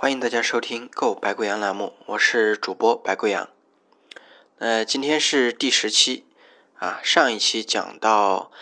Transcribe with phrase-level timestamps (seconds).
[0.00, 3.48] 欢迎大家收听《购白贵阳》栏目，我是主播白贵阳。
[4.58, 6.24] 呃，今天是第十期
[6.78, 8.52] 啊，上一期讲到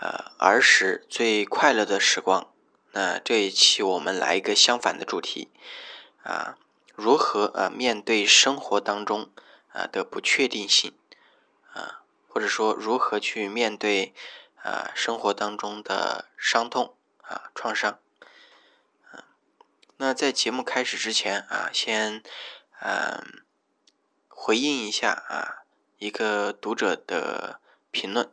[0.00, 2.52] 呃儿时最快乐的时光，
[2.90, 5.48] 那这一期我们来一个相反的主题
[6.24, 6.58] 啊，
[6.96, 9.30] 如何呃面对生活当中
[9.68, 10.92] 啊的不确定性
[11.72, 14.12] 啊，或者说如何去面对
[14.56, 18.00] 啊生活当中的伤痛啊创伤。
[20.00, 22.22] 那在节目开始之前啊，先
[22.80, 23.44] 嗯
[24.28, 25.66] 回应一下啊
[25.98, 28.32] 一个读者的评论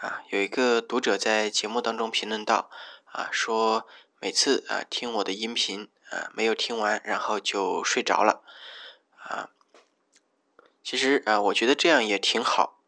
[0.00, 2.70] 啊，有一个读者在节目当中评论到
[3.12, 3.86] 啊，说
[4.20, 8.42] 每次啊听我的音频啊没有听完，然后就睡着了
[9.18, 9.50] 啊。
[10.82, 12.80] 其实啊，我觉得这样也挺好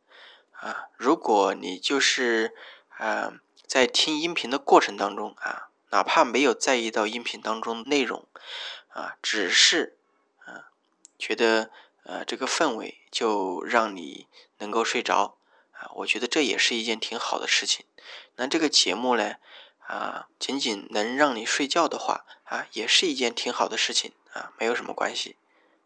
[0.53, 0.89] 啊。
[0.97, 2.55] 如果你就是
[2.97, 3.35] 啊
[3.67, 5.67] 在听音频的过程当中啊。
[5.91, 8.27] 哪怕没有在意到音频当中内容，
[8.89, 9.99] 啊，只是
[10.45, 10.71] 啊，
[11.19, 11.71] 觉得
[12.05, 14.27] 呃这个氛围就让你
[14.59, 15.39] 能够睡着
[15.73, 17.87] 啊，我觉得这也是一件挺好的事情。
[18.37, 19.37] 那这个节目呢，
[19.87, 25.37] 啊，仅仅能让你睡觉的话啊，也是一件挺好的事情啊，没有什么关系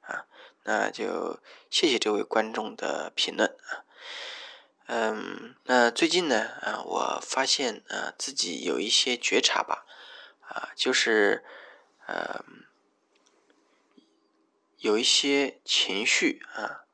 [0.00, 0.26] 啊。
[0.64, 3.82] 那就谢谢这位观众的评论啊。
[4.86, 9.86] 嗯，那最近呢，啊，我发现啊自己有一些觉察吧。
[10.52, 11.42] 啊，就是，
[12.06, 12.44] 呃，
[14.76, 16.84] 有一些情绪啊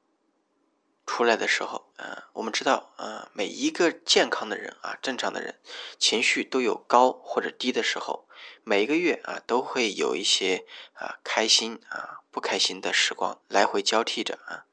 [1.04, 5.58] 出来的时候，啊，我们知道，啊，每一个健康的人啊，正常的人，
[5.98, 8.28] 情绪都有高或者低的时候，
[8.62, 14.66] 每一个月啊都会有一些啊开心啊不开心的时光来回交替着啊。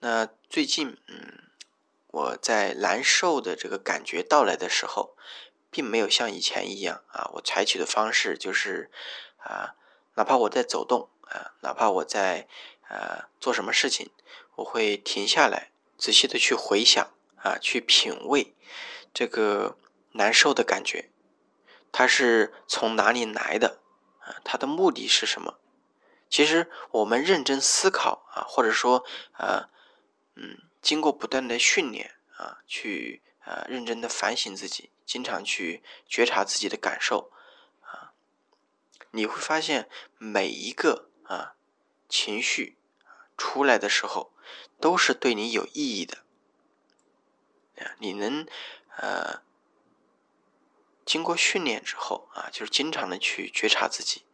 [0.00, 1.44] 那最近，嗯，
[2.08, 5.16] 我在难受的这个感觉到来的时候。
[5.74, 8.92] 并没有像以前一样啊，我采取的方式就是
[9.38, 9.74] 啊，
[10.14, 12.46] 哪怕我在走动啊，哪怕我在
[12.88, 14.12] 呃做什么事情，
[14.54, 17.04] 我会停下来，仔细的去回想
[17.42, 18.54] 啊，去品味
[19.12, 19.76] 这个
[20.12, 21.10] 难受的感觉，
[21.90, 23.80] 它是从哪里来的
[24.20, 24.38] 啊？
[24.44, 25.58] 它的目的是什么？
[26.30, 29.70] 其实我们认真思考啊，或者说啊，
[30.36, 33.22] 嗯，经过不断的训练啊，去。
[33.44, 37.30] 啊，认真的反省自己，经常去觉察自己的感受，
[37.82, 38.12] 啊，
[39.10, 39.88] 你会发现
[40.18, 41.54] 每一个啊
[42.08, 42.76] 情绪
[43.36, 44.32] 出来的时候，
[44.80, 46.18] 都是对你有意义的。
[47.98, 48.46] 你能
[48.96, 49.42] 呃
[51.04, 54.24] 经过训练之后啊，就是经常的去觉察自己，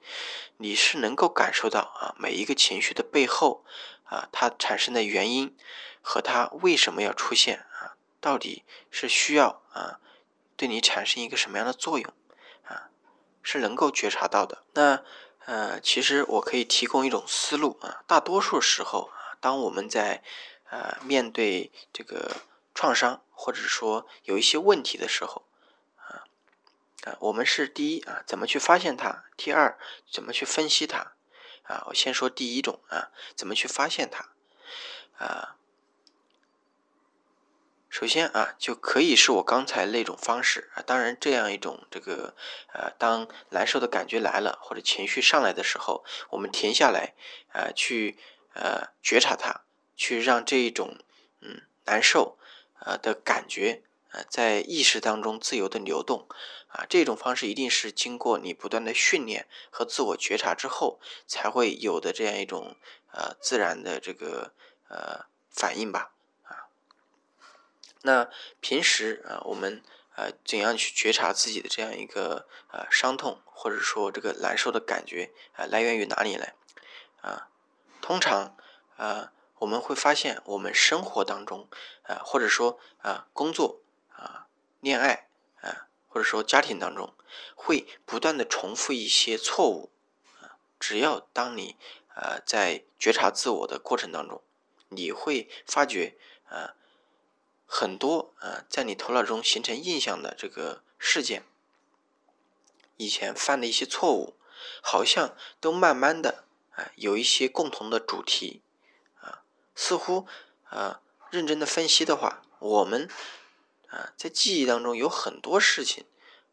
[0.58, 3.64] 你是能够感受到啊每一个情绪的背后
[4.04, 5.56] 啊它产生的原因
[6.00, 7.96] 和它为什么要出现啊。
[8.20, 10.00] 到底是需要啊，
[10.60, 12.12] 对你产生一个什么样的作用
[12.64, 12.90] 啊？
[13.42, 14.62] 是能够觉察到的。
[14.74, 15.02] 那
[15.46, 18.04] 呃，其实我可以提供一种思路啊。
[18.06, 20.22] 大多数时候啊，当我们在
[20.68, 22.42] 呃面对这个
[22.74, 25.46] 创伤或者说有一些问题的时候
[25.96, 26.28] 啊
[27.04, 29.24] 啊，我们是第一啊，怎么去发现它？
[29.38, 29.78] 第二，
[30.12, 31.12] 怎么去分析它？
[31.62, 34.28] 啊，我先说第一种啊，怎么去发现它？
[35.24, 35.56] 啊。
[37.90, 40.82] 首先啊，就可以是我刚才那种方式啊。
[40.86, 42.36] 当然，这样一种这个
[42.72, 47.14] 呃，当难受的感觉来了或者情绪上来的时候，我们停下来
[47.52, 48.16] 啊，去
[48.54, 49.62] 呃觉察它，
[49.96, 50.98] 去让这一种
[51.40, 52.38] 嗯难受
[52.78, 56.28] 呃的感觉呃在意识当中自由的流动
[56.68, 56.86] 啊。
[56.88, 62.76] 这种方式一定是经过你不断的训练和自我觉察之后才会有的这样一种
[63.10, 64.52] 呃自然的这个
[64.88, 66.12] 呃反应吧。
[68.02, 68.30] 那
[68.60, 69.82] 平时啊，我们
[70.16, 76.46] 呃怎样去觉察自己的这样一个呃伤痛，或者说这个难受的感觉啊，来源于哪里呢？
[77.20, 77.48] 啊，
[78.00, 78.56] 通常
[78.96, 81.68] 啊，我们会发现我们生活当中
[82.04, 83.80] 啊，或者说啊工作
[84.16, 84.46] 啊、
[84.80, 85.28] 恋爱
[85.60, 87.12] 啊，或者说家庭当中，
[87.54, 89.90] 会不断的重复一些错误
[90.40, 90.56] 啊。
[90.78, 91.76] 只要当你
[92.14, 94.42] 啊在觉察自我的过程当中，
[94.88, 96.16] 你会发觉
[96.48, 96.76] 啊。
[97.72, 101.44] 很多啊，在你头脑中形成印象的这个事件，
[102.96, 104.34] 以前犯的一些错误，
[104.82, 108.60] 好像都慢慢的啊有一些共同的主题
[109.20, 109.44] 啊，
[109.76, 110.26] 似乎
[110.64, 111.00] 啊
[111.30, 113.08] 认真的分析的话，我们
[113.86, 116.04] 啊在记忆当中有很多事情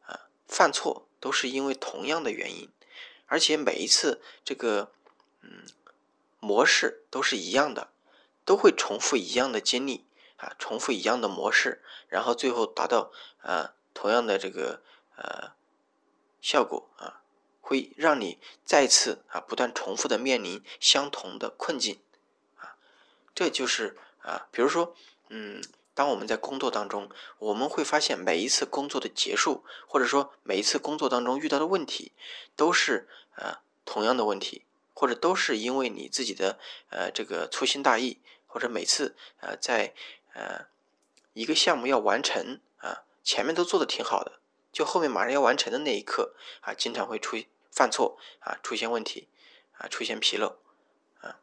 [0.06, 2.70] 啊犯错都是因为同样的原因，
[3.26, 4.92] 而且每一次这个
[5.42, 5.66] 嗯
[6.40, 7.90] 模式都是一样的，
[8.46, 10.06] 都会重复一样的经历。
[10.38, 13.12] 啊，重复一样的模式，然后最后达到
[13.42, 14.82] 啊同样的这个
[15.16, 15.52] 呃
[16.40, 17.22] 效果啊，
[17.60, 22.00] 会让你再次啊不断重复的面临相同的困境
[22.58, 22.78] 啊，
[23.36, 24.96] 这就是啊，比如说，
[25.30, 25.62] 嗯，
[25.94, 32.12] 当我们在工作当中，我们会发现每一次工作的结束，或者说每一次工作当中遇到的问题，
[32.56, 39.94] 都是啊同样的问题，或者都是因为你自己的呃这个粗心大意，或者每次呃在
[40.38, 40.68] 呃
[41.34, 44.40] 一个项目要完成啊，前面都做的挺好的，
[44.72, 47.38] 就后面马上要完成的那一刻啊，经常会出。
[47.70, 49.28] 犯错啊，出现问题
[49.78, 50.58] 啊，出现纰漏
[51.22, 51.38] 啊，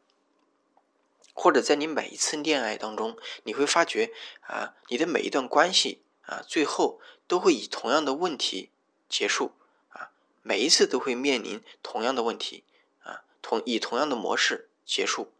[1.33, 4.11] 或者在你每一次恋爱当中，你会发觉
[4.41, 8.69] 啊，你的每一段关系啊，最后都会以同样的问题
[9.07, 9.53] 结束
[9.91, 10.11] 啊，
[10.41, 12.65] 每一次都会面临同样的问题
[13.03, 15.31] 啊，同以同样的模式结束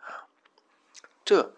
[0.00, 0.32] 啊，
[1.26, 1.54] 这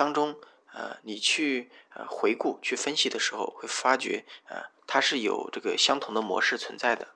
[0.00, 0.40] 当中
[0.72, 7.08] 啊，你去啊回顾去分析的时候，会发觉啊，它是有这个相同的模式存在的。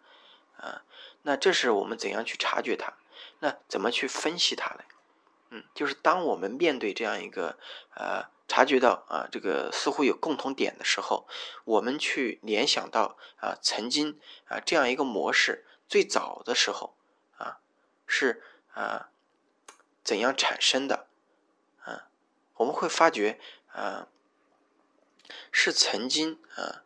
[0.59, 0.83] 啊，
[1.23, 2.93] 那这是我们怎样去察觉它？
[3.39, 4.85] 那怎么去分析它呢？
[5.49, 7.59] 嗯，就是当我们面对这样一个
[7.95, 11.27] 呃，察觉到啊，这个似乎有共同点的时候，
[11.65, 16.95] 我们去联想到啊，曾经啊这样一个模式最早的时候
[17.39, 17.61] 啊，
[18.07, 18.43] 是
[18.75, 19.09] 啊
[20.03, 21.07] 怎样产生的？
[22.57, 24.09] 我们会发觉啊，
[25.53, 26.83] 是曾经啊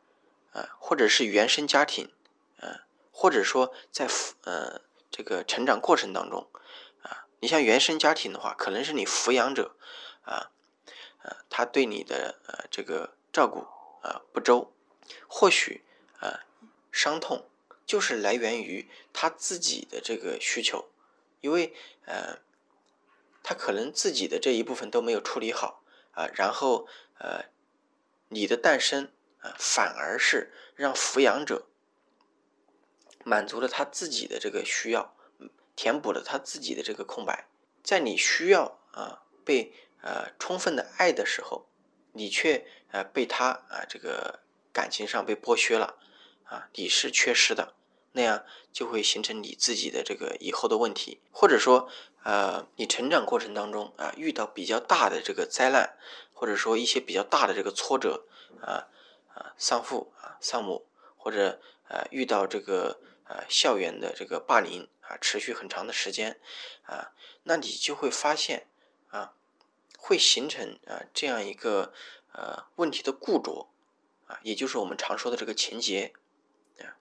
[0.53, 2.13] 啊，或者是原生家庭。
[2.61, 2.87] 啊
[3.21, 4.07] 或者说，在
[4.45, 4.81] 呃
[5.11, 6.49] 这个成长过程当中，
[7.03, 9.75] 啊，你像原生家庭的话，可能是你抚养者，
[10.23, 10.53] 啊，
[11.23, 13.67] 呃，他对你的呃这个照顾
[14.07, 14.73] 啊不周，
[15.27, 15.83] 或许
[16.21, 16.47] 啊
[16.93, 17.51] 伤痛
[17.85, 20.89] 就是来源于他自己的这个需求，
[21.41, 21.75] 因为
[22.05, 22.39] 呃
[23.49, 26.87] 他可能自己的这一部分都没有处理好啊，然后
[27.19, 27.47] 呃
[28.29, 31.67] 你的诞生啊反而是让抚养者。
[33.25, 35.17] 满足了他自己的这个需要，
[35.75, 37.49] 填补了他自己的这个空白。
[37.83, 39.73] 在你需要啊被
[40.03, 41.71] 呃充分的爱的时候，
[42.13, 44.41] 你却呃被他啊这个
[44.75, 45.99] 感情上被剥削了
[46.45, 47.73] 啊，你是缺失的，
[48.13, 51.89] 那样就会形成你自己的这个以后的问题，或者说
[52.25, 55.97] 呃你成长过程当中啊遇到比较大的这个灾难，
[56.33, 58.25] 或者说一些比较大的这个挫折
[58.61, 58.89] 啊
[59.35, 63.01] 啊丧父啊丧母，或者呃遇到这个。
[63.29, 66.41] 啊，校园的这个霸凌啊，持续很长的时间
[66.87, 67.13] 啊，
[67.43, 68.67] 那你就会发现
[69.11, 69.35] 啊，
[69.99, 71.93] 会形成啊这样一个
[72.33, 73.69] 呃问题的固着
[74.27, 76.15] 啊，也就是我们常说的这个情节，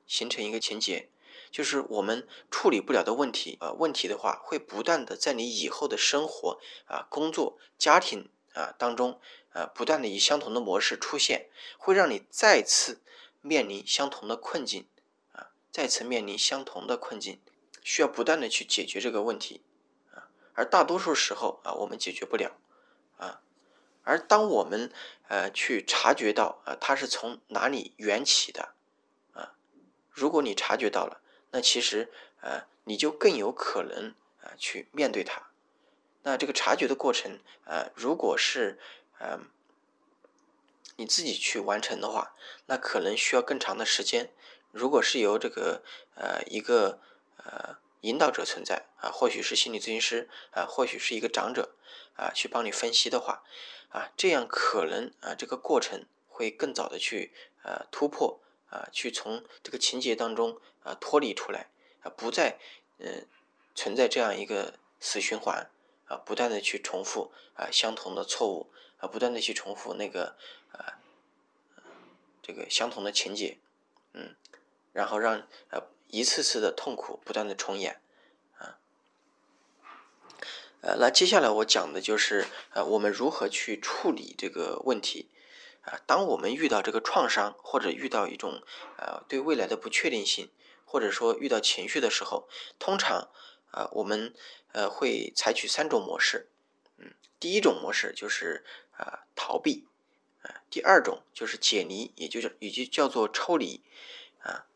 [0.06, 1.10] 形成一个情节，
[1.52, 9.20] 就是我们处理不了的问题啊，问题的话会不断的在你以后的生活啊、工作、家庭啊当中
[9.54, 13.02] 啊，不断的以相同的模式出现，会让你再次
[13.42, 14.88] 面临相同的困境
[15.32, 15.52] 啊。
[15.72, 17.40] 再次面临相同的困境，
[17.84, 19.62] 需要不断的去解决这个问题
[20.12, 22.58] 啊，而大多数时候啊，我们解决不了
[23.18, 23.42] 啊，
[24.04, 24.92] 而当我们
[25.28, 28.74] 呃去察觉到啊，它是从哪里缘起的，
[30.18, 31.22] 如果你察觉到了，
[31.52, 32.12] 那其实
[32.42, 35.50] 呃你就更有可能啊去面对它。
[36.24, 38.80] 那这个察觉的过程啊，如果是
[39.20, 39.46] 嗯
[40.96, 42.34] 你自己去完成的话，
[42.66, 44.32] 那可能需要更长的时间。
[44.72, 45.84] 如果是由这个
[46.16, 47.00] 呃一个
[47.38, 51.76] 呃引导者存在啊，或许是心理咨询师啊，或许是一个长者
[52.16, 53.44] 啊，去帮你分析的话
[53.90, 57.32] 啊，这样可能啊这个过程会更早的去
[57.64, 61.70] 呃突破啊，去从这个情节当中啊脱离出来
[62.02, 62.58] 啊，不再
[63.00, 63.26] 嗯
[63.76, 65.70] 存在这样一个死循环
[66.08, 70.38] 啊，不断的去重复啊相同的错误啊，不断的去重复那个
[70.72, 71.00] 啊
[72.42, 73.58] 这个相同的情节，
[74.14, 74.36] 嗯。
[74.94, 78.02] 然后让呃一次次的痛苦不断的重演，
[78.58, 78.80] 啊，
[80.82, 85.30] 呃，那接下来我讲的就是呃我们如何去处理这个问题，
[85.88, 88.62] 啊，当我们遇到这个创伤或者遇到一种
[88.98, 90.52] 呃对未来的不确定性，
[90.84, 93.30] 或者说遇到情绪的时候，通常
[93.72, 94.34] 啊我们
[94.74, 96.50] 呃会采取三种模式，
[96.98, 98.66] 嗯，第一种模式就是
[98.98, 99.88] 啊逃避，
[100.42, 103.82] 啊，第二种就是解离，也就是以及叫做抽离，
[104.42, 104.68] 啊。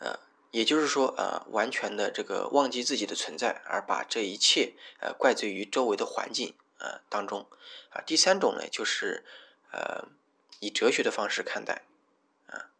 [0.00, 0.18] 呃，
[0.50, 7.48] 也就是说，呃，完全的这个忘记自己的存在，而把这一切呃怪罪于周围的环境呃当中。
[8.06, 9.24] 第三种呢，就是
[9.72, 10.08] 呃
[10.60, 11.84] 以哲学的方式看待
[12.46, 12.70] 啊，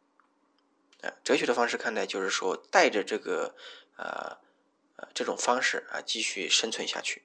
[1.03, 3.55] 啊，哲学的方式看待，就是说带着这个
[3.97, 4.39] 呃
[5.15, 7.25] 这种方式啊继续生存下去。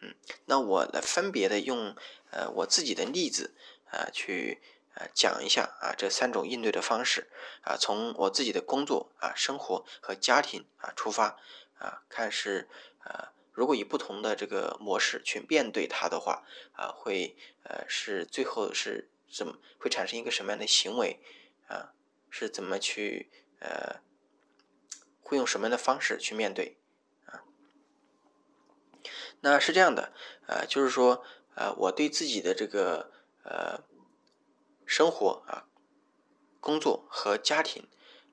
[0.00, 0.14] 嗯，
[0.46, 1.96] 那我来分别的用
[2.30, 3.54] 呃我自己的例子
[3.90, 4.62] 啊去
[4.94, 7.28] 呃讲一下啊这三种应对的方式
[7.62, 11.36] 啊，从我自己的工作啊、生活和家庭啊出发
[11.78, 12.68] 啊，看是
[13.04, 21.20] 呃如果以不同的这个模式去面对它的话啊，会呃是最后是怎么会产生一个什么样的行为
[21.66, 21.92] 啊？
[22.30, 24.00] 是怎么去呃
[25.20, 26.78] 会用什么样的方式去面对
[27.26, 27.42] 啊？
[29.40, 30.12] 那是这样的，
[30.46, 31.24] 呃，就是说
[31.56, 33.10] 呃我对自己的这个
[33.42, 33.82] 呃。
[34.90, 35.68] 生活啊，
[36.60, 37.86] 工作和家庭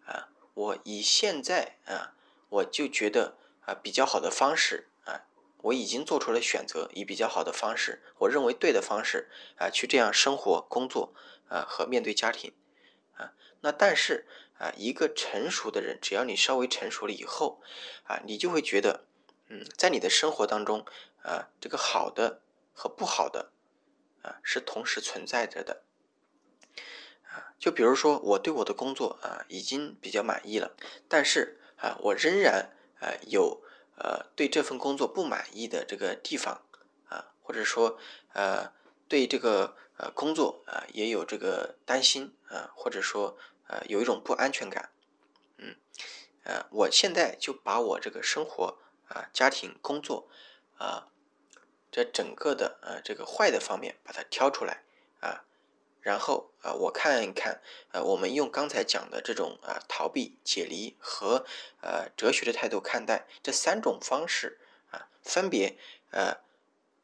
[0.06, 2.16] 啊，我以现在啊，
[2.48, 4.88] 我就觉得啊，比较好的方式，
[5.66, 11.14] 我已经做出了选择，以比较好的方式，我认为对的方式啊，去这样生活、工作
[11.48, 12.54] 啊和面对家庭
[13.16, 13.34] 啊。
[13.62, 14.28] 那但是
[14.60, 17.62] 啊，一个成熟的人，只要你稍微成熟了以后
[18.04, 19.06] 啊，你就会觉得，
[19.50, 20.86] 嗯，在你的生活当中
[21.24, 22.42] 啊，这个好的
[22.72, 23.52] 和不好的
[24.22, 25.82] 啊，是同时存在着的。
[27.58, 30.76] 就比如说，我对我的工作啊已经比较满意了，
[31.10, 33.64] 但是啊，我仍然啊有
[33.98, 36.62] 呃对这份工作不满意的这个地方
[37.10, 37.98] 啊，或者说
[38.34, 38.72] 呃
[39.08, 43.38] 对这个呃工作啊也有这个担心啊，或者说
[43.68, 44.92] 呃有一种不安全感，
[45.58, 45.76] 嗯
[46.44, 50.28] 呃，我现在就把我这个生活啊、家庭、工作
[50.78, 51.08] 啊
[51.92, 54.84] 这整个的呃这个坏的方面把它挑出来
[55.22, 55.46] 啊。
[56.06, 61.48] 然后啊，我看一看，呃，我们用刚才讲的这种啊逃避、解离和
[61.82, 64.60] 呃哲学的态度看待这三种方式
[64.92, 65.80] 啊，分别
[66.12, 66.38] 呃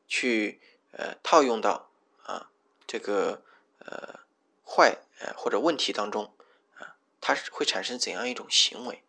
[0.08, 1.89] 去呃套用到
[2.25, 2.51] 啊
[2.86, 3.41] 这个
[3.79, 4.20] 呃
[4.63, 6.31] 坏呃或者问题当中
[6.77, 9.01] 啊，它是会产生怎样一种行为？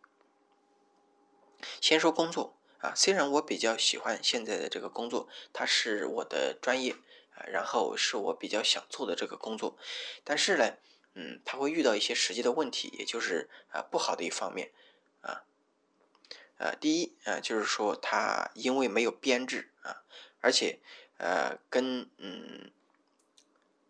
[1.82, 6.96] 先说工作啊，虽然我比较喜欢现在的这个工作，它是我的专业。
[7.34, 9.76] 啊，然后是我比较想做的这个工作，
[10.24, 10.76] 但是呢，
[11.14, 14.72] 嗯，他会遇到一些实际的问题，也就是啊不好的一方面，
[15.20, 15.44] 啊，
[16.58, 20.04] 呃，第一啊，就是说他因为没有编制啊，
[20.40, 20.80] 而且
[21.18, 22.70] 呃跟嗯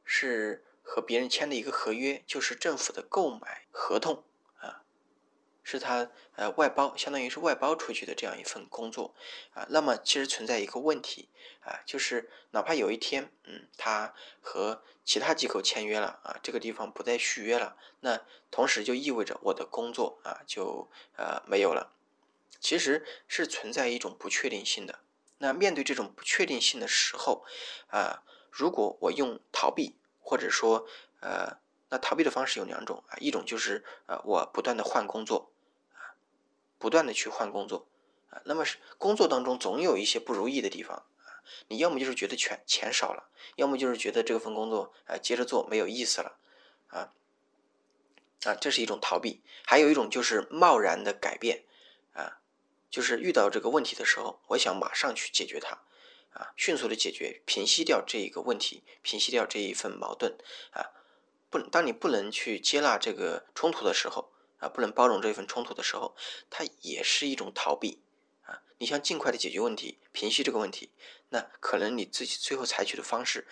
[0.05, 4.25] 是和别人签的一个合约，就是政府的购买合同。
[5.63, 9.15] 是他呃外包，相当于是外包出去的这样一份工作
[9.55, 9.67] 啊。
[9.71, 11.29] 那么其实存在一个问题
[11.61, 21.93] 啊，就是哪怕有一天嗯他和其他机构签约了啊，这个地方不再续约了，那同时就意味着我的工作啊就呃没有了。
[22.61, 25.01] 其实是存在一种不确定性的。
[25.39, 27.45] 那面对这种不确定性的时候
[27.89, 30.87] 啊，如果我用逃避或者说
[31.21, 31.63] 呃。
[31.93, 35.52] 那逃避的方式有两种啊，一种就是呃，我不断的换工作，
[36.83, 37.87] 不断的去换工作
[38.31, 38.43] 啊。
[38.45, 46.39] 那么是工作当中总有一些不如意的地方啊，你要么就是觉得钱钱少了，要么就是觉得这份工作啊接着做没有意思了
[46.89, 47.13] 啊
[48.43, 49.41] 啊，这是一种逃避。
[49.65, 51.63] 还有一种就是贸然的改变
[52.15, 52.41] 啊，
[52.91, 55.85] 就是遇到这个问题的时候，我想马上去解决它
[56.35, 60.37] 啊，迅速的解决，平息掉这一个问题，平息掉这一份矛盾
[60.73, 60.91] 啊。
[61.49, 66.15] 不，当你不能去接纳这个冲突的时候，啊，不能包容这份冲突的时候，
[66.49, 68.01] 它也是一种逃避，
[68.45, 70.91] 啊，你想尽快的解决问题，平息这个问题，
[71.31, 73.49] 那可能你自己最后采取的方式，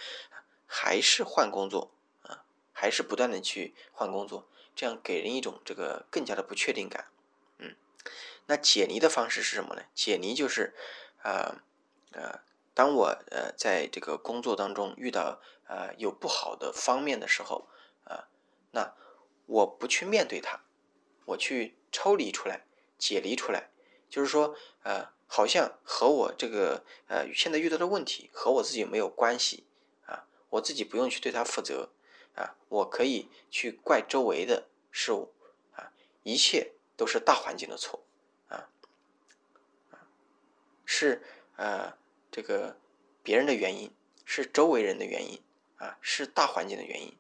[0.67, 7.11] 还是换工作，啊，还是不断的去换工作，这样给人一种这个更加的不确定感，
[7.59, 7.75] 嗯，
[8.47, 9.83] 那解离的方式是什么呢？
[9.95, 10.75] 解离就是，
[11.23, 11.62] 啊，
[12.12, 12.40] 呃，
[12.73, 17.67] 当我呃在这个工作当中遇到呃有不好的方面的时候。
[18.05, 18.26] 啊，
[18.73, 18.93] 那
[19.47, 20.64] 我不去面对它，
[21.31, 22.67] 我去抽离出来、
[22.99, 23.71] 解离出来，
[24.09, 29.65] 就是说，呃，好像和我这个呃现在遇到的问题和我自己没有关系
[30.07, 31.91] 啊，我自己不用去对它负责
[32.35, 35.33] 啊，我可以去怪周围的事物
[35.75, 35.93] 啊，
[36.25, 38.05] 一切都是大环境的错
[38.49, 38.69] 啊，
[40.85, 41.23] 是
[41.57, 41.97] 呃
[42.31, 42.77] 这个
[43.23, 43.93] 别人的原因，
[44.25, 45.41] 是周围人的原因
[45.77, 47.17] 啊，是大环境的原因。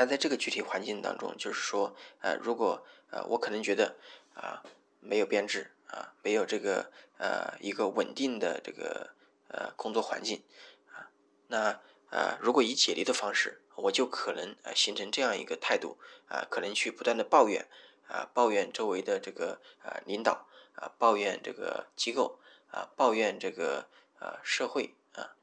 [0.00, 3.96] 那在这个具体环境当中，就是说，呃，如果呃，我可能觉得
[4.32, 4.64] 啊，
[4.98, 9.10] 没有编制啊，没有这个呃一个稳定的这个
[9.48, 10.42] 呃工作环境
[10.90, 11.12] 啊，
[11.48, 11.78] 那
[12.08, 17.68] 呃，如果以解离的方式，我就可能呃形成这样一个态度啊，可能去不断的抱怨
[18.08, 22.40] 啊，抱怨周围的这个呃领导啊，抱怨这个机构
[22.70, 23.86] 啊，抱怨这个
[24.18, 25.36] 呃社会啊，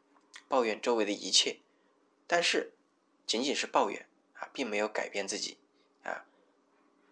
[0.48, 1.60] 抱怨周围的一切，
[2.26, 2.74] 但是
[3.28, 4.07] 仅仅是抱怨。
[4.40, 5.58] 啊，并没有改变自己
[6.04, 6.26] 啊，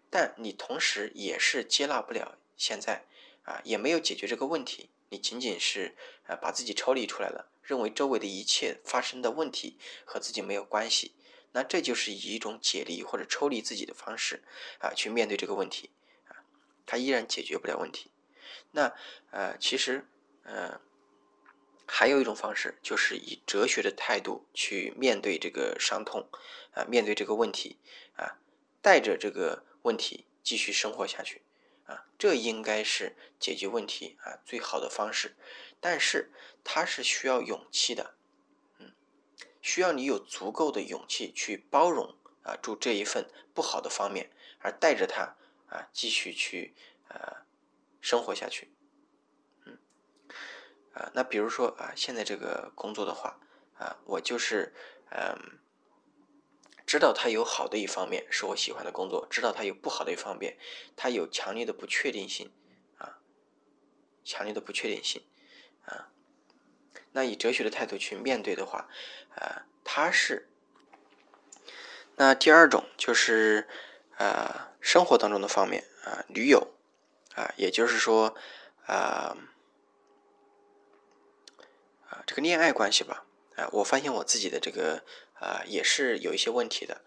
[0.09, 3.05] 但你同时也是接纳不了现在
[3.43, 4.89] 啊，也没有解决这个问题。
[5.09, 5.95] 你仅仅是
[6.27, 11.13] 啊把自己抽离出来了，认为周围的一切发生的问题和自己没有关系，
[11.51, 14.43] 那这就是以一种解离或者抽离自己的方式
[14.79, 15.91] 啊去面对这个问题
[16.27, 16.43] 啊，
[16.85, 18.11] 它依然解决不了问题。
[18.71, 18.93] 那
[19.31, 20.05] 呃其实
[20.43, 20.81] 呃
[21.87, 26.29] 还有一种方式，就是以哲学的态度去面对这个伤痛
[26.73, 27.79] 啊，面对这个问题
[28.15, 28.37] 啊，
[28.81, 31.41] 带着这个问题继续生活下去。
[31.85, 35.35] 啊，这应该是解决问题啊最好的方式，
[35.79, 36.31] 但是
[36.63, 38.15] 它是需要勇气的，
[38.79, 38.91] 嗯，
[39.61, 45.37] 需要你有足够的勇气去包容啊住这一份不好的方面，而带着它
[45.67, 46.73] 啊继续去
[47.09, 47.45] 呃
[48.01, 48.71] 生活下去，
[50.95, 53.37] 啊，那比如说啊现在这个工作的话
[53.77, 54.73] 啊，我就是
[55.11, 55.59] 嗯。
[56.87, 60.55] 知道它有好的一方面是我喜欢的工作，知道它有不好的一方面，
[60.95, 62.51] 它有强烈的不确定性，
[62.99, 63.17] 啊，
[64.23, 65.23] 强烈的不确定性，
[65.85, 66.13] 啊，
[67.11, 68.87] 那以哲学的态度去面对的话，
[69.35, 70.47] 啊，它是，
[72.17, 73.67] 那第二种就是
[74.19, 76.71] 啊，生活当中的方面啊，女友
[77.33, 78.35] 啊，也就是说
[78.85, 79.35] 啊
[82.09, 85.03] 啊，这个恋爱关系吧，啊，我发现我自己的这个。
[85.37, 87.01] 啊，也是有一些问题的，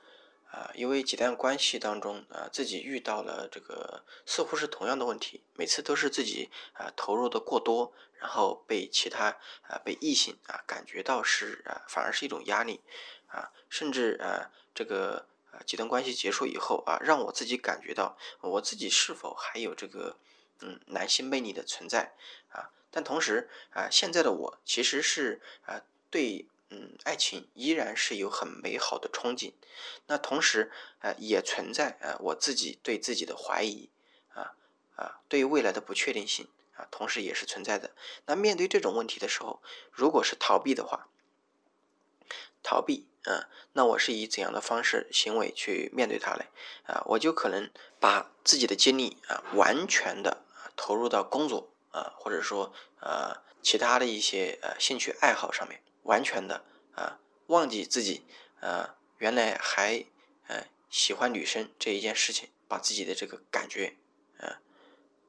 [0.50, 7.90] 啊，因为几段关系当中，啊，自己遇到了这个似乎是同样的问题，每次都是自己啊投入的过多，
[8.20, 12.82] 然后被其他啊被异性啊感觉到是啊反而是一种压力，
[13.28, 20.18] 啊，甚至啊这个啊几段关系结束以后啊，让我自己感觉到我自己是否还有这个
[20.60, 22.12] 嗯男性魅力的存在
[22.50, 26.46] 啊，但同时啊现在的我其实是啊对。
[26.70, 29.54] 嗯，爱情依然是有很美好的憧憬，
[30.06, 33.88] 那同时，呃，也存在呃我自己对自己的怀疑，
[34.34, 34.52] 啊
[34.94, 37.92] 啊，对于未来的不确定性啊，同时也是存在的。
[38.26, 41.08] 那面对这种问题的时候，如果是逃避的话，
[42.62, 46.48] 逃避，啊，那我是以怎样的方式行为去面对它嘞？
[46.84, 50.44] 啊，我就可能把自己的精力啊，完全的
[50.76, 55.82] 投入到工作啊，或者说呃其他的一些呃兴趣爱好上面。
[56.04, 58.24] 完全的啊，忘记自己
[58.60, 60.06] 啊，原来还
[60.46, 63.94] 呃喜欢女生这一件事情，把自己的这个感觉
[64.38, 64.62] 啊，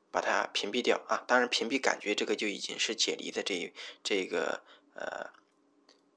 [0.09, 1.25] 把它屏蔽掉啊。
[1.27, 5.31] 当然，屏蔽感觉这个就已经是解离的这一这个呃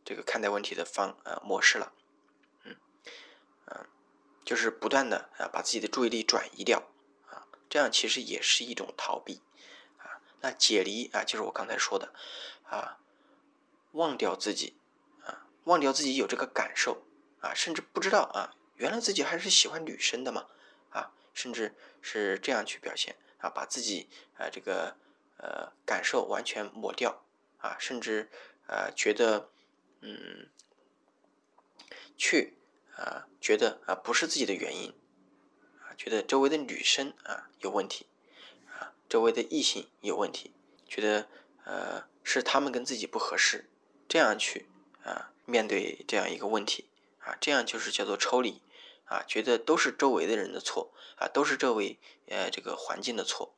[0.04, 1.92] 这个看待问题的方呃模式了。
[2.62, 2.76] 嗯
[3.66, 3.86] 嗯，
[4.44, 6.88] 就是不断的啊把自己的注意力转移掉
[7.26, 9.40] 啊，这样其实也是一种逃避。
[10.42, 12.12] 那解离啊，就是我刚才说的
[12.64, 12.98] 啊。
[13.92, 14.74] 忘掉自己，
[15.26, 17.02] 啊，忘掉自己有这个感受，
[17.42, 20.46] 啊，甚至不知道啊，原来自己还是喜欢女生的嘛，
[20.88, 24.96] 啊，甚至是这样去表现，啊，把自己啊这个
[25.36, 27.22] 呃感受完全抹掉，
[27.58, 28.30] 啊，甚至
[28.66, 29.50] 啊觉得
[30.00, 30.48] 嗯，
[32.16, 32.56] 去
[32.96, 34.94] 啊觉得啊不是自己的原因，
[35.82, 38.06] 啊，觉得周围的女生啊有问题，
[39.12, 40.52] 周围的异性有问题，
[40.88, 41.28] 觉得
[41.66, 43.68] 呃是他们跟自己不合适。
[44.08, 44.64] 这样去
[45.04, 48.62] 啊面对这样一个问题啊，这样就是叫做抽离
[49.04, 51.98] 啊，觉得都是周围的人的错啊，都是这位
[52.28, 53.54] 呃这个环境的错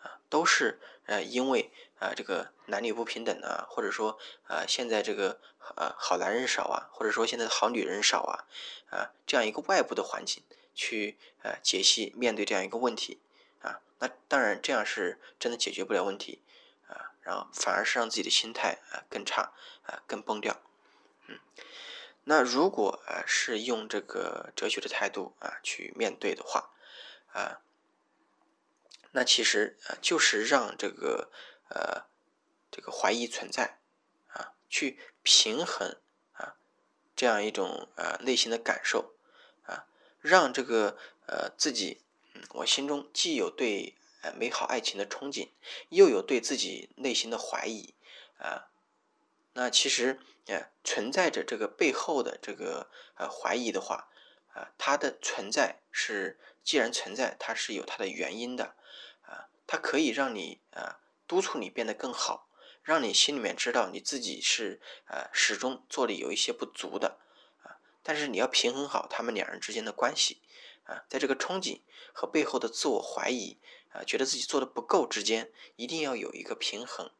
[0.00, 5.38] 啊，都是呃因为啊这个男女不平等啊，或者说啊现在这个
[5.76, 8.48] 呃好男人少啊，或者说现在好女人少啊
[8.88, 10.42] 啊这样一个外部的环境
[10.74, 13.20] 去呃解析面对这样一个问题
[13.64, 16.42] 啊，那当然这样是真的解决不了问题。
[16.86, 19.54] 啊，然后反而是让自己的心态啊更差
[19.86, 20.60] 啊更崩掉，
[21.28, 21.40] 嗯，
[22.24, 26.74] 那如果啊是用这个哲学的态度啊去面对的话
[27.32, 27.62] 啊，
[29.12, 31.30] 那其实啊就是让这个
[31.70, 32.04] 呃
[32.70, 33.78] 这个怀疑存在
[34.28, 35.96] 啊去平衡
[36.34, 36.56] 啊
[37.16, 39.14] 这样一种啊内心的感受
[39.62, 39.86] 啊，
[40.20, 42.03] 让这个呃自己
[42.50, 44.32] 我心中既有对呃。
[44.32, 45.50] 美好爱情的憧憬，
[45.90, 47.94] 又有对自己内心的怀疑
[48.38, 48.70] 啊，
[49.52, 54.08] 那其实呃存在着这个背后的这个呃怀疑的话
[54.54, 58.74] 啊，它的存在是既然存在，它是有它的原因的
[59.26, 62.48] 啊，它可以让你啊督促你变得更好，
[62.82, 67.18] 让你心里面知道你自己是呃始终做的有一些不足的
[67.62, 70.40] 啊，但是你要平衡好他们两人之间的关系
[70.84, 71.80] 啊，在这个憧憬
[72.12, 73.58] 和背后的自我怀疑。
[73.94, 77.12] 啊，觉得自己做的不够之间，一定要有一个平衡，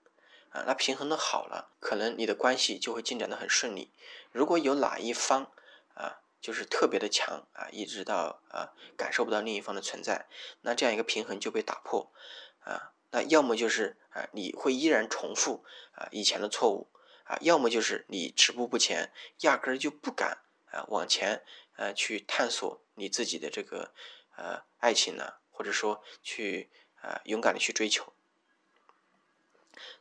[0.51, 3.93] 啊，那平衡的好了，可能你的关系就会进展的很顺利。
[4.33, 5.53] 如果有哪一方
[5.95, 10.27] 啊，就是特别的强啊，一直到啊感受不到另一方的存在，
[10.63, 12.11] 那这样一个平衡就被打破，
[12.65, 16.89] 啊，那要么就是啊，你会依然重复啊以前的错误
[17.23, 20.39] 啊，要么就是你止步不前，压根儿就不敢
[20.73, 21.45] 啊往前
[21.77, 23.93] 呃去探索你自己的这个
[24.37, 28.13] 呃爱情呢，或者说去啊勇敢的去追求。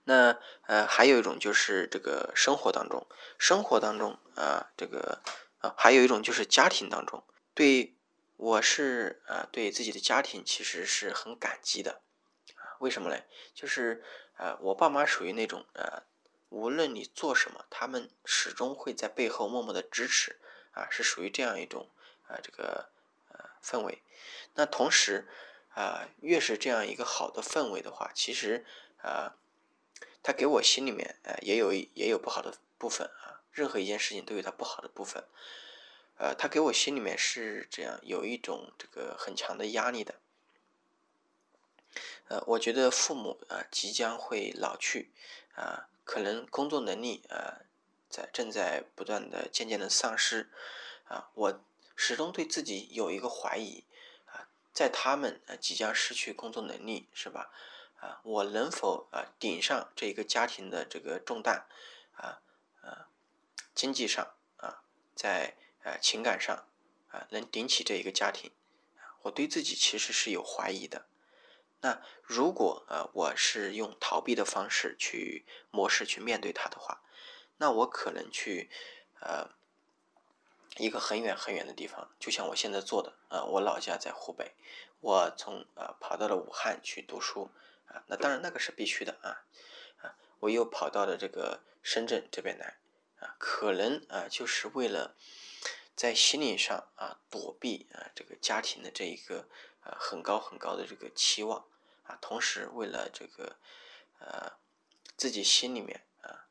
[0.06, 5.22] 那呃还有一种就是这个生活当中，生活当中啊这个
[5.60, 7.96] 啊还有一种就是家庭当中，对
[8.38, 12.02] 我是啊对自己的家庭其实是很感激的。
[12.80, 13.24] 为什么嘞？
[13.54, 14.04] 就是
[14.36, 16.04] 呃，我爸妈属于那种呃，
[16.50, 20.38] 无论你做什么，他们始终会在背后默默的支持
[20.74, 21.90] 啊，是属于这样一种
[22.28, 22.90] 啊这个
[23.30, 24.02] 呃氛围。
[24.56, 25.28] 那同时
[25.76, 28.66] 啊，越是这样一个好的氛围的话，其实
[29.02, 29.36] 啊，
[30.22, 33.42] 他给我心里面呃也有也有不好的部分啊。
[33.52, 35.24] 任何一件事情都有它不好的部分，
[36.18, 40.16] 呃，他给我心里面是这样有一种这个很强的压力的。
[42.30, 45.12] 呃，我觉得父母啊即将会老去，
[45.54, 47.62] 啊，可能工作能力啊
[48.10, 50.50] 在正在不断的渐渐的丧失，
[51.06, 51.64] 啊，我
[51.96, 53.86] 始终对自己有一个怀疑，
[54.26, 57.52] 啊，在他们啊即将失去工作能力是吧？
[58.00, 61.66] 啊，我能否啊顶上这一个家庭的这个重担？
[62.16, 62.42] 啊
[62.82, 63.08] 啊，
[63.74, 64.84] 经济上啊，
[65.16, 66.68] 在啊情感上
[67.10, 68.52] 啊能顶起这一个家庭？
[69.22, 71.06] 我对自己其实是有怀疑的。
[71.80, 77.02] 那如果呃我是用逃避的方式去模式去面对它的话，
[77.58, 78.70] 那我可能去
[79.22, 79.50] 呃
[80.78, 84.54] 一个很远很远的地方，就像我现在做的啊，我老家在湖北，
[85.00, 87.52] 我从呃跑到了武汉去读书
[87.88, 89.46] 啊，那当然那个是必须的啊
[90.02, 92.78] 啊，我又跑到了这个深圳这边来
[93.20, 95.16] 啊，可能啊就是为了
[95.96, 99.48] 在心理上啊躲避啊这个家庭的这一个
[99.84, 101.66] 呃很高很高的这个期望。
[102.06, 103.56] 啊，同时为了这个，
[104.20, 104.52] 呃，
[105.16, 106.48] 自己心里面啊，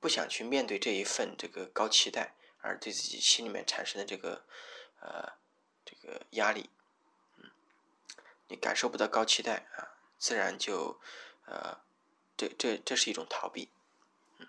[0.00, 2.34] 不想去面对这一份这个高期待，
[2.66, 4.44] 而对自己心里面产生的这个，
[5.00, 5.32] 呃，
[5.84, 6.68] 这个压力，
[7.36, 7.50] 嗯，
[8.48, 11.00] 你感受不到高期待啊，自然就，
[11.46, 11.80] 呃，
[12.36, 13.70] 这这这是一种逃避，
[14.38, 14.48] 嗯，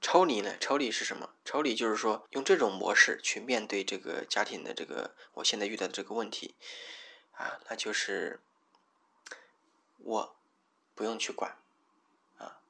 [0.00, 0.56] 抽离呢？
[0.58, 1.34] 抽离是什么？
[1.44, 6.54] 抽离就是说用这种模式去面对这个家庭的这个我现在遇到的这个问题，
[7.32, 8.40] 啊，那就是。
[10.02, 10.34] 我
[10.94, 11.58] 不用去管，
[12.38, 12.62] 啊，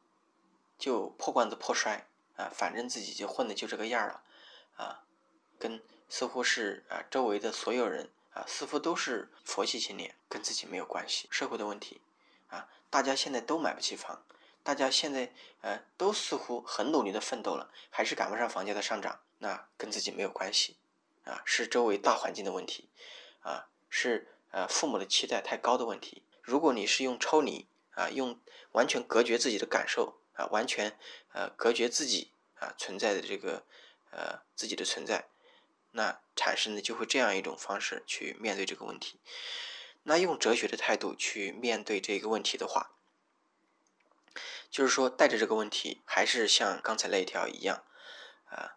[0.76, 4.24] 就破罐子破摔啊，反正自己就混的就这个样了，
[4.80, 5.04] 啊，
[5.58, 11.28] 跟似乎是啊周围的所有人啊，似乎都是佛系青年，跟自己没有关系。
[11.30, 12.00] 社会的问题
[12.48, 14.24] 啊，大家现在都买不起房，
[14.62, 20.76] 大家现在呃都似乎很努力的奋斗了，还是赶不上房价的上涨，那跟自己没有关系，
[21.24, 22.88] 啊，是周围大环境的问题，
[23.42, 26.22] 啊，是呃父母的期待太高的问题。
[26.42, 28.40] 如果你是用抽离啊，用
[28.72, 30.98] 完全隔绝自己的感受啊，完全
[31.32, 33.64] 呃隔绝自己啊存在的这个
[34.10, 35.28] 呃自己的存在，
[35.92, 39.20] 那产生的就会这样一种方式去面对这个问题。
[40.02, 42.92] 那用哲学的态度去面对这个问题的话，
[44.70, 47.84] 就是说带着这个问题，还是像刚才那一条一样
[48.50, 48.76] 啊，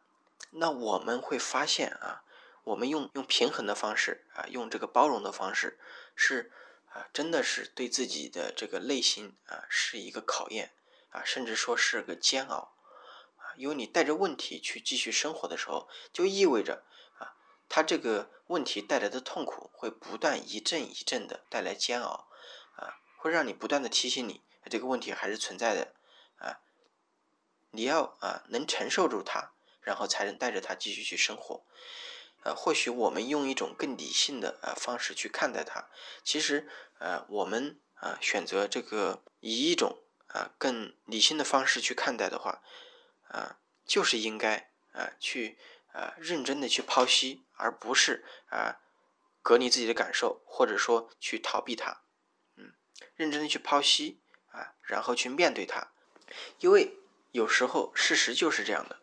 [0.51, 2.23] 那我们会发现啊，
[2.63, 5.79] 我们用用平衡的方式啊，用这个包容的方式
[6.15, 6.51] 是。
[6.93, 10.75] 啊，真的是对自己的这个内心啊，是一个考验
[11.09, 12.72] 啊，甚至说是个煎熬，
[13.57, 16.83] 因为你带着问题去继续生活的时候，就意味着
[17.19, 17.35] 啊，
[17.69, 22.27] 他这个问题带来的痛苦会不断一阵一阵的带来煎熬
[22.75, 25.93] 啊，会让你不断的提醒你这个问题还是存在的
[26.37, 26.59] 啊，
[27.71, 31.63] 你要啊能承受住它，然后才能带着它继续去生活。
[32.43, 35.89] 呃，或许我们用一种更理性的呃方式去看待它，
[36.25, 42.61] 其实呃我们啊选择这个以一种啊更理性的方式去看待的话，
[43.27, 45.57] 啊就是应该啊去
[45.91, 48.79] 啊认真的去剖析，而不是啊
[49.41, 52.03] 隔离自己的感受，或者说去逃避它，
[52.55, 52.73] 嗯，
[53.15, 55.91] 认真的去剖析啊，然后去面对它，
[56.59, 56.97] 因为
[57.31, 59.01] 有时候事实就是这样的。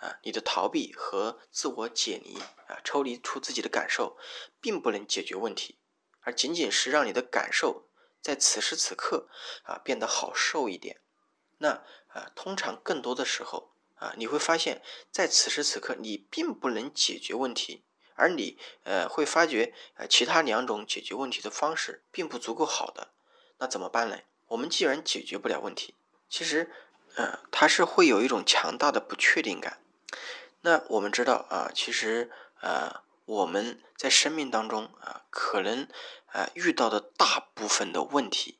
[0.00, 4.16] 啊，你的逃避和自我解离啊，抽离出自己的感受，
[4.58, 5.78] 并不能解决问题，
[6.20, 7.90] 而仅仅是让你的感受
[8.22, 9.28] 在此时此刻
[9.64, 11.02] 啊变得好受一点。
[11.58, 17.82] 那啊，通常更多的时候啊，你会发现在此时此刻你并不能解决问题，
[18.14, 23.08] 而你呃会发觉呃其他两种解决问题的方式并不足够好的。
[23.58, 24.18] 那怎么办呢？
[24.48, 25.94] 我们既然解决不了问题，
[26.28, 26.72] 其实
[27.16, 29.80] 呃它是会有一种强大的不确定感。
[30.62, 35.88] 那我们知道啊，其实呃，我们在生命当中啊，可能
[36.26, 38.58] 啊遇到的大部分的问题，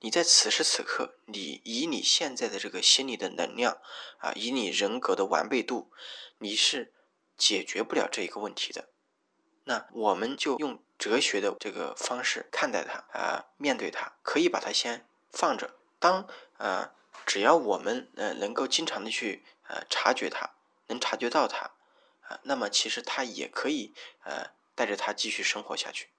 [0.00, 3.80] 你在此时此刻，你以你现在的这个心理的能量
[4.18, 5.90] 啊，以你人格的完备度，
[6.38, 6.92] 你是
[7.36, 8.90] 解决不了这一个问题的。
[9.64, 15.76] 那我们就用哲学的这个方式看待它啊，面对它，可以把它先放着。
[15.98, 16.28] 当
[16.58, 20.54] 啊，只要我们呃能够经常的去呃察觉它，
[20.88, 21.72] 能察觉到它
[22.28, 26.10] 啊，那么其实它也可以呃带着它继续生活下去。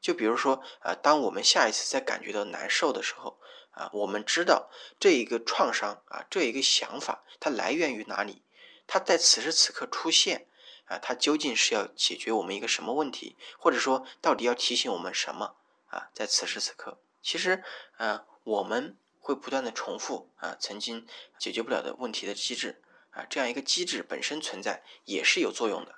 [0.00, 3.38] 就比如说，啊，当我们下一次再感觉到难受的时候，
[3.72, 8.42] 啊，我们知道这一个创伤啊，这一个想法它来源于哪里？
[8.86, 10.46] 它在此时此刻出现，
[10.86, 13.36] 啊，它究竟是要解决我们一个什么问题？
[13.58, 15.56] 或者说，到底要提醒我们什么？
[15.88, 17.62] 啊，在此时此刻，其实，
[17.96, 21.06] 啊，我们会不断的重复啊，曾经
[21.38, 25.96] 解决不了的问题的机制，啊，这样一个机制本身存在也是有作用的，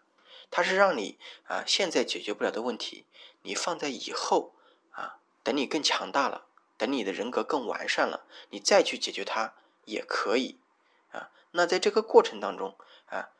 [0.51, 3.07] 它是让你啊，现在解决不了的问题。
[3.43, 4.55] 你放在以后
[4.91, 10.59] 啊，等你更强大了，等你的人格更完善了，你再去解决它也可以
[11.11, 11.31] 啊。
[11.53, 12.77] 那在这个过程当中
[13.07, 13.31] 啊，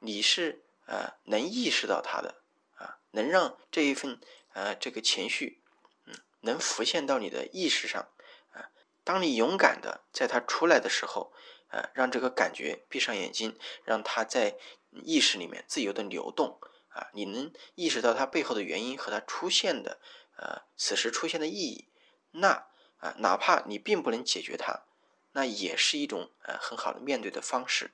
[0.00, 2.42] 你是呃能意识到它的
[2.76, 4.20] 啊，能让这一份
[4.52, 5.62] 呃这个情绪
[6.04, 8.08] 嗯能浮现到你的意识上
[8.52, 8.70] 啊。
[9.04, 11.32] 当你勇敢的在它出来的时候
[11.68, 14.56] 啊，让这个感觉闭上眼睛，让它在
[15.04, 16.58] 意识里面自由的流动。
[16.96, 20.00] 啊，你能意识到它背后的原因和它出现的，
[20.36, 21.88] 呃，此时出现的意义，
[22.30, 22.66] 那
[23.00, 24.84] 啊，哪怕你并不能解决它，
[25.32, 27.90] 那也是一种呃很好的面对的方式。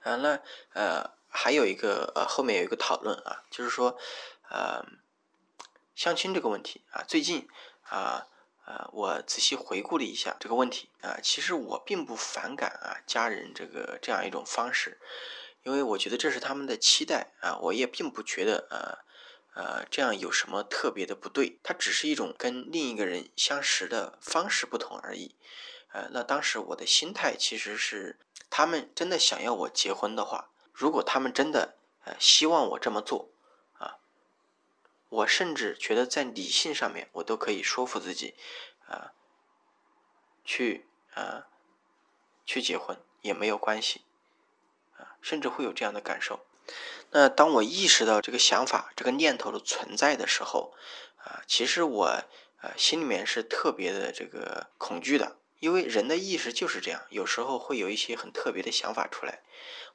[0.00, 0.40] 啊，那
[0.72, 3.98] 呃还有一个呃后面有一个讨论啊，就是说
[4.48, 4.82] 呃
[5.94, 7.46] 相亲这个问题啊，最近
[7.82, 8.26] 啊
[8.64, 14.98] 呃我仔细回顾了一下这个问题啊，其实我并不反感啊家人这个这样一种方式。
[15.68, 19.04] 因为我觉得这是他们的期待啊，我也并不觉得呃
[19.52, 25.34] 呃这样有什么特别的不对，它只是一种跟另一个人相识的方式不同而已。
[25.92, 31.76] 呃，那当时我的心态其实是，他们真的想要我结婚的话，如果他们真的
[32.06, 33.28] 呃希望我这么做
[33.74, 33.98] 啊，
[35.10, 38.34] 我甚至觉得在理性上面我都可以说服自己
[38.86, 39.12] 啊，
[40.46, 41.48] 去啊
[42.46, 44.00] 去结婚也没有关系。
[45.20, 46.40] 甚至会有这样的感受。
[47.10, 50.74] 那当我意识到这个想法、这个念头的存在的时候，
[51.16, 52.04] 啊，其实我
[52.60, 59.42] 啊心里面是特别的这个恐惧的，因为人的意识就是这样，有时候会有一些很特别的想法出来。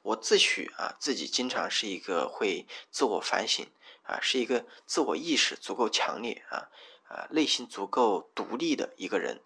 [0.02, 3.64] 我自诩啊自己经常是一个会自我反省
[4.02, 6.68] 啊，是一个自我意识足够强烈啊
[7.08, 9.40] 啊内心足够独立的一个人。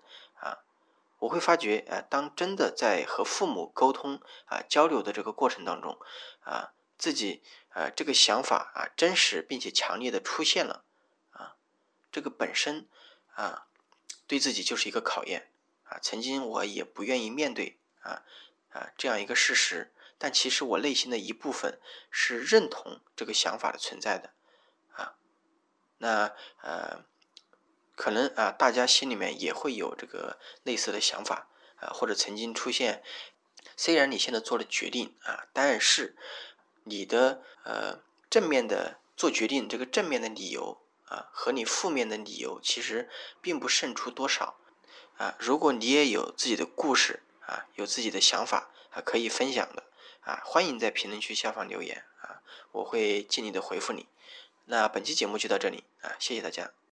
[1.18, 5.98] 我会发觉，呃，当真的在和父母沟通啊交流的这个过程当中，
[6.40, 10.84] 啊，自己啊这个想法啊真实并且强烈的出现了，
[11.30, 11.56] 啊，
[12.12, 12.88] 这个本身
[13.34, 13.66] 啊
[14.26, 15.50] 对自己就是一个考验
[15.84, 15.98] 啊。
[16.00, 18.22] 曾经我也不愿意面对啊
[18.70, 24.30] 啊这样一个事实，但其实我内心的一部分是认同这个想法的存在的，
[24.92, 25.16] 啊，
[25.98, 27.07] 那呃。
[27.98, 31.48] 可能啊，大家心里面也会有这个类似的想法
[31.80, 33.02] 啊，或者曾经出现。
[33.76, 36.16] 虽然你现在做了决定啊，但是
[36.84, 37.98] 你的呃
[38.30, 43.10] 正面的做决定这个正面的理由啊，和你负面的理由其实
[43.42, 44.60] 并不胜出多少
[45.16, 45.34] 啊。
[45.40, 49.82] 如果你也有自己的故事啊，有自己的想法啊，可以分享的
[50.20, 54.06] 啊，欢迎在评论区下方留言啊，我会尽力的回复你。
[54.66, 56.77] 那本期节目就到这里啊，谢谢大家。